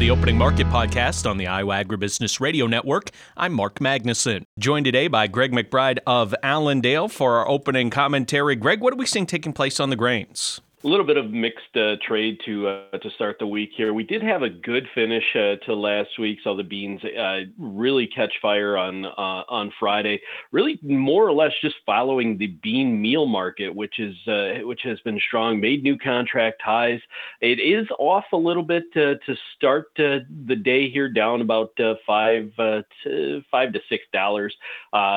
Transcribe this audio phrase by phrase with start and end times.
[0.00, 3.10] the Opening Market Podcast on the Iowa Agribusiness Radio Network.
[3.36, 8.56] I'm Mark Magnuson, joined today by Greg McBride of Allendale for our opening commentary.
[8.56, 10.62] Greg, what are we seeing taking place on the grains?
[10.82, 13.92] A little bit of mixed uh, trade to uh, to start the week here.
[13.92, 16.38] We did have a good finish uh, to last week.
[16.42, 20.22] Saw the beans uh, really catch fire on uh, on Friday.
[20.52, 24.98] Really, more or less, just following the bean meal market, which is uh, which has
[25.00, 25.60] been strong.
[25.60, 27.00] Made new contract highs.
[27.42, 29.18] It is off a little bit to
[29.56, 31.72] start the day here, down about
[32.06, 34.56] five to five to six dollars,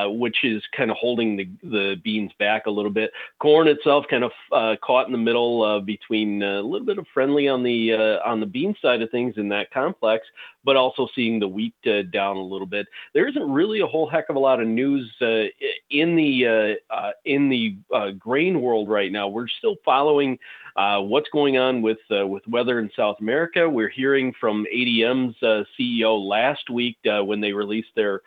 [0.08, 3.12] which is kind of holding the the beans back a little bit.
[3.38, 7.06] Corn itself kind of caught in the middle uh, between uh, a little bit of
[7.12, 10.26] friendly on the uh, on the bean side of things in that complex,
[10.64, 12.86] but also seeing the wheat uh, down a little bit.
[13.12, 15.44] There isn't really a whole heck of a lot of news uh,
[15.90, 16.76] in the
[17.24, 17.76] in the
[18.18, 19.28] grain world right now.
[19.28, 20.38] We're still following
[20.76, 23.68] what's going on with with weather in South America.
[23.68, 25.36] We're hearing from ADM's
[25.78, 28.22] CEO last week when they released their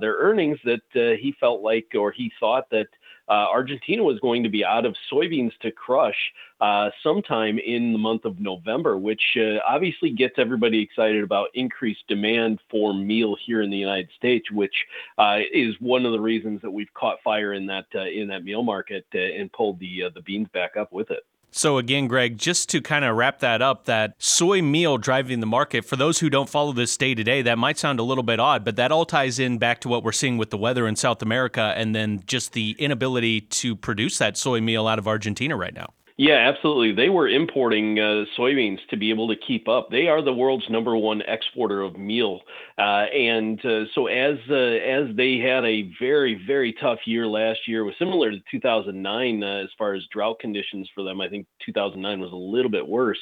[0.00, 2.88] their earnings that he felt like or he thought that
[3.28, 7.98] uh, Argentina was going to be out of soybeans to crush uh, sometime in the
[7.98, 13.62] month of November, which uh, obviously gets everybody excited about increased demand for meal here
[13.62, 14.86] in the United States, which
[15.18, 18.44] uh, is one of the reasons that we've caught fire in that uh, in that
[18.44, 21.24] meal market uh, and pulled the the beans back up with it.
[21.56, 25.46] So, again, Greg, just to kind of wrap that up, that soy meal driving the
[25.46, 28.22] market, for those who don't follow this day to day, that might sound a little
[28.22, 30.86] bit odd, but that all ties in back to what we're seeing with the weather
[30.86, 35.08] in South America and then just the inability to produce that soy meal out of
[35.08, 35.94] Argentina right now.
[36.18, 36.92] Yeah, absolutely.
[36.92, 39.90] They were importing uh, soybeans to be able to keep up.
[39.90, 42.40] They are the world's number one exporter of meal,
[42.78, 47.68] uh, and uh, so as uh, as they had a very very tough year last
[47.68, 51.20] year, was similar to 2009 uh, as far as drought conditions for them.
[51.20, 53.18] I think 2009 was a little bit worse.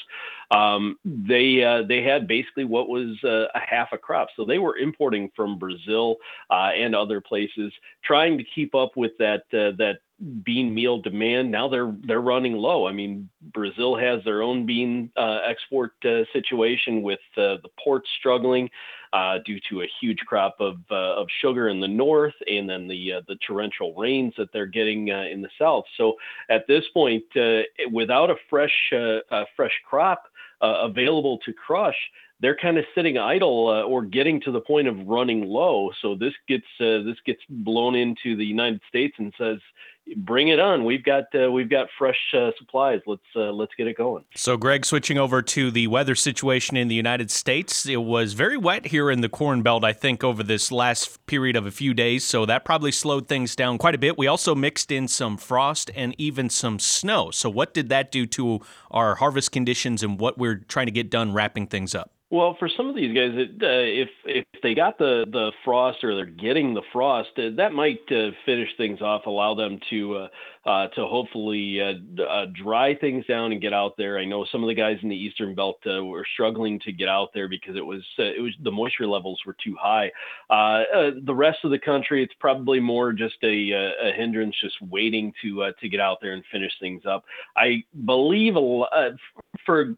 [0.50, 4.76] Um, they uh, they had basically what was a half a crop, so they were
[4.76, 6.16] importing from Brazil
[6.50, 7.72] and other places,
[8.04, 9.98] trying to keep up with that that
[10.44, 11.50] bean meal demand.
[11.50, 12.86] Now they're they're running low.
[12.86, 18.08] I mean brazil has their own bean uh, export uh, situation with uh, the ports
[18.18, 18.70] struggling
[19.14, 22.88] uh, due to a huge crop of uh, of sugar in the north and then
[22.88, 26.14] the uh, the torrential rains that they're getting in the south so
[26.50, 27.24] at this point
[27.92, 30.24] without a fresh a fresh crop
[30.60, 31.96] available to crush
[32.40, 35.90] they're kind of sitting idle uh, or getting to the point of running low.
[36.02, 39.58] So this gets uh, this gets blown into the United States and says,
[40.16, 40.84] "Bring it on!
[40.84, 43.00] We've got uh, we've got fresh uh, supplies.
[43.06, 46.88] Let's uh, let's get it going." So, Greg, switching over to the weather situation in
[46.88, 49.84] the United States, it was very wet here in the Corn Belt.
[49.84, 53.56] I think over this last period of a few days, so that probably slowed things
[53.56, 54.18] down quite a bit.
[54.18, 57.30] We also mixed in some frost and even some snow.
[57.30, 58.60] So, what did that do to
[58.90, 62.13] our harvest conditions and what we're trying to get done wrapping things up?
[62.34, 66.02] Well, for some of these guys, it, uh, if if they got the the frost
[66.02, 70.16] or they're getting the frost, uh, that might uh, finish things off, allow them to
[70.16, 70.28] uh,
[70.68, 74.18] uh, to hopefully uh, dry things down and get out there.
[74.18, 77.28] I know some of the guys in the eastern belt were struggling to get out
[77.34, 80.10] there because it was it was the moisture levels were too high.
[80.50, 85.70] the rest of the country, it's probably more just a, a hindrance, just waiting to
[85.80, 87.24] to get out there and finish things up.
[87.56, 88.90] I believe a lot,
[89.64, 89.94] for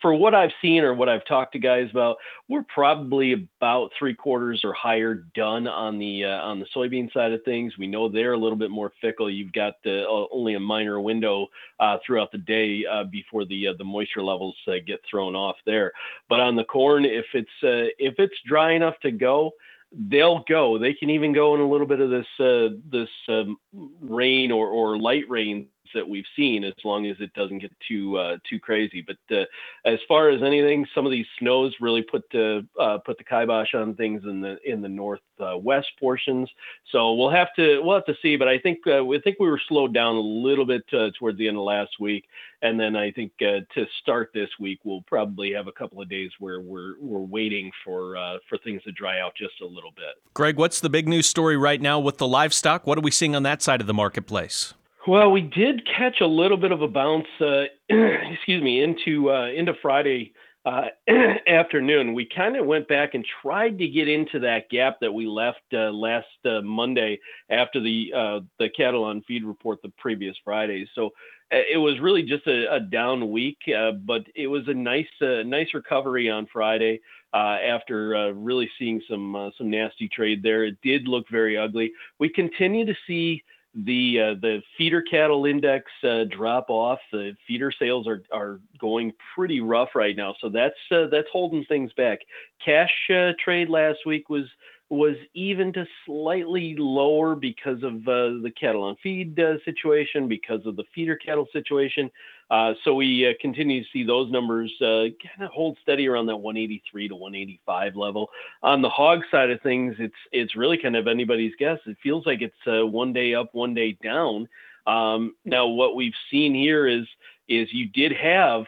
[0.00, 2.16] for what I've seen or what I've talked to guys about,
[2.48, 7.32] we're probably about three quarters or higher done on the uh, on the soybean side
[7.32, 7.76] of things.
[7.78, 9.30] We know they're a little bit more fickle.
[9.30, 11.48] You've got uh, only a minor window
[11.78, 15.56] uh, throughout the day uh, before the uh, the moisture levels uh, get thrown off
[15.66, 15.92] there.
[16.28, 19.52] But on the corn, if it's if it's dry enough to go,
[19.92, 20.78] they'll go.
[20.78, 23.58] They can even go in a little bit of this uh, this um,
[24.00, 28.16] rain or, or light rain that we've seen, as long as it doesn't get too
[28.18, 29.04] uh, too crazy.
[29.06, 29.44] But uh,
[29.84, 33.74] as far as anything, some of these snows really put the uh, put the kibosh
[33.74, 36.48] on things in the in the northwest portions.
[36.90, 38.36] So we'll have to we'll have to see.
[38.36, 41.38] But I think uh, we think we were slowed down a little bit uh, towards
[41.38, 42.26] the end of last week,
[42.62, 46.08] and then I think uh, to start this week we'll probably have a couple of
[46.08, 50.14] days where we're we're waiting for for things to dry out just a little bit.
[50.34, 52.86] Greg, what's the big news story right now with the livestock?
[52.86, 54.74] What are we seeing on that side of the marketplace?
[55.06, 59.46] Well, we did catch a little bit of a bounce, uh, excuse me, into uh,
[59.46, 60.34] into Friday
[60.66, 60.88] uh,
[61.46, 62.12] afternoon.
[62.12, 65.62] We kind of went back and tried to get into that gap that we left
[65.72, 67.18] uh, last uh, Monday
[67.48, 70.86] after the uh, the cattle on feed report the previous Friday.
[70.94, 71.10] So
[71.50, 73.58] it was really just a, a down week,
[74.06, 77.00] but it was a nice nice recovery on Friday.
[77.32, 81.90] after really seeing some some nasty trade there, it did look very ugly.
[82.18, 83.42] We continue to see
[83.74, 86.98] the uh, the feeder cattle index uh, drop off.
[87.12, 91.64] The feeder sales are are going pretty rough right now, so that's uh, that's holding
[91.64, 92.20] things back.
[92.64, 94.44] Cash uh, trade last week was
[94.90, 100.66] was even to slightly lower because of uh, the cattle on feed uh, situation, because
[100.66, 102.10] of the feeder cattle situation.
[102.50, 106.26] Uh, so we uh, continue to see those numbers uh, kind of hold steady around
[106.26, 108.30] that 183 to 185 level.
[108.64, 111.78] On the hog side of things, it's it's really kind of anybody's guess.
[111.86, 114.48] It feels like it's uh, one day up, one day down.
[114.88, 117.06] Um, now, what we've seen here is
[117.48, 118.64] is you did have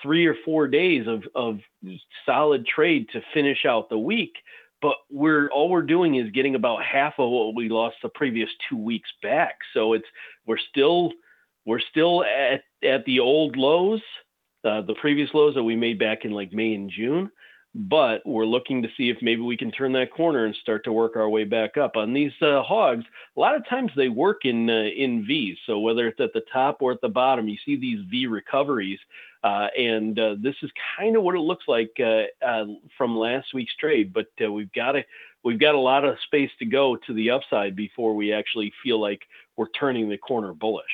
[0.00, 1.58] three or four days of of
[2.24, 4.34] solid trade to finish out the week
[4.82, 8.50] but we're all we're doing is getting about half of what we lost the previous
[8.68, 9.58] two weeks back.
[9.74, 10.06] So it's
[10.46, 11.12] we're still
[11.64, 14.02] we're still at at the old lows,
[14.64, 17.30] uh, the previous lows that we made back in like May and June.
[17.74, 20.92] But we're looking to see if maybe we can turn that corner and start to
[20.92, 21.96] work our way back up.
[21.96, 23.04] On these uh, hogs,
[23.36, 25.58] a lot of times they work in uh, in V's.
[25.66, 28.98] So whether it's at the top or at the bottom, you see these V recoveries
[29.46, 32.64] uh, and uh, this is kind of what it looks like uh, uh
[32.98, 34.12] from last week's trade.
[34.12, 35.04] But uh, we've got to
[35.44, 39.00] we've got a lot of space to go to the upside before we actually feel
[39.00, 39.22] like
[39.56, 40.84] we're turning the corner bullish.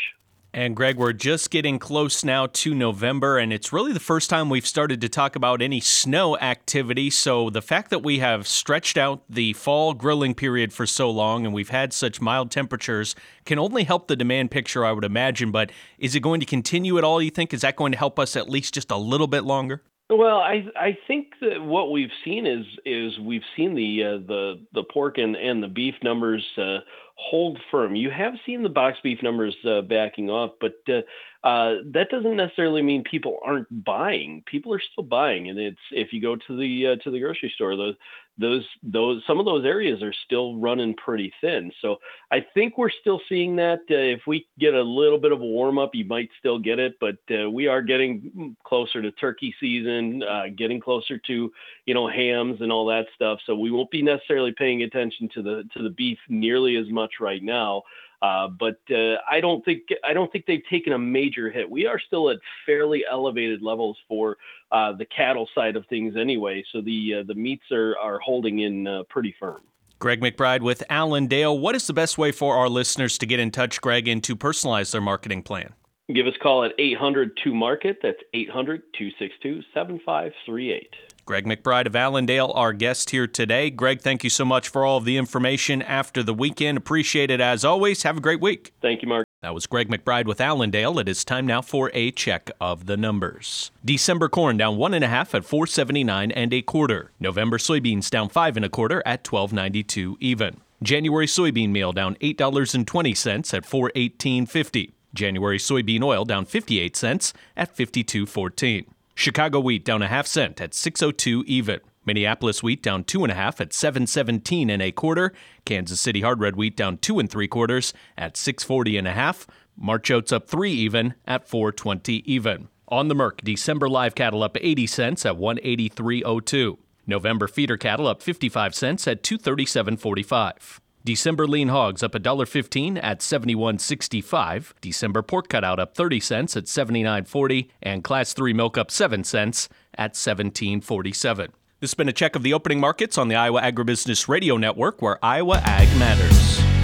[0.55, 4.51] And Greg, we're just getting close now to November, and it's really the first time
[4.51, 7.09] we've started to talk about any snow activity.
[7.09, 11.47] So the fact that we have stretched out the fall grilling period for so long
[11.47, 13.15] and we've had such mild temperatures
[13.47, 15.53] can only help the demand picture, I would imagine.
[15.53, 17.55] But is it going to continue at all, you think?
[17.55, 19.83] Is that going to help us at least just a little bit longer?
[20.15, 24.61] Well, I I think that what we've seen is is we've seen the uh, the
[24.75, 26.79] the pork and, and the beef numbers uh,
[27.15, 27.95] hold firm.
[27.95, 31.01] You have seen the box beef numbers uh, backing off, but uh,
[31.47, 34.43] uh, that doesn't necessarily mean people aren't buying.
[34.45, 37.51] People are still buying, and it's if you go to the uh, to the grocery
[37.55, 37.95] store, those
[38.39, 41.71] those those some of those areas are still running pretty thin.
[41.81, 41.97] So
[42.31, 43.81] I think we're still seeing that.
[43.91, 46.79] Uh, if we get a little bit of a warm up, you might still get
[46.79, 51.53] it, but uh, we are getting closer to turkey season, uh, getting closer to
[51.87, 53.39] you know hams and all that stuff.
[53.45, 57.15] So we won't be necessarily paying attention to the to the beef nearly as much
[57.21, 57.83] right now.
[58.23, 61.69] Uh, but uh, I don't think I don't think they've taken a major hit.
[61.69, 64.37] We are still at fairly elevated levels for
[64.71, 66.65] uh, the cattle side of things, anyway.
[66.71, 69.63] So the uh, the meats are are holding in uh, pretty firm.
[69.99, 71.59] Greg McBride with Allendale.
[71.59, 74.37] What is the best way for our listeners to get in touch, Greg, and to
[74.37, 75.75] personalize their marketing plan?
[76.13, 77.99] Give us a call at 800 2 Market.
[78.03, 80.95] That's 800 262 7538.
[81.33, 83.71] Greg McBride of Allendale, our guest here today.
[83.71, 86.77] Greg, thank you so much for all of the information after the weekend.
[86.77, 88.03] Appreciate it as always.
[88.03, 88.75] Have a great week.
[88.83, 89.27] Thank you, Mark.
[89.41, 90.99] That was Greg McBride with Allendale.
[90.99, 93.71] It is time now for a check of the numbers.
[93.83, 97.13] December corn down one and a half at 479 and a quarter.
[97.19, 100.61] November soybeans down five and a quarter at 1292 even.
[100.83, 104.93] January soybean meal down eight dollars and twenty cents at 418.50.
[105.15, 108.85] January soybean oil down 58 cents at 52.14.
[109.23, 111.79] Chicago wheat down a half cent at 602 even.
[112.05, 115.33] Minneapolis wheat down two and a half at 717 and a quarter.
[115.65, 119.47] Kansas City hard red wheat down two and three quarters at 640 and a half.
[119.77, 122.67] March oats up three even at 420 even.
[122.89, 126.79] On the Merc, December live cattle up 80 cents at 183.02.
[127.07, 130.81] November feeder cattle up 55 cents at 237.45.
[131.05, 134.73] December lean hogs up $1.15 at 71.65.
[134.81, 139.69] December pork cutout up 30 cents at 79.40 and class 3 milk up 7 cents
[139.97, 141.49] at 17.47.
[141.81, 145.03] This has been a check of the opening markets on the Iowa Agribusiness Radio Network
[145.03, 146.82] where Iowa Ag matters.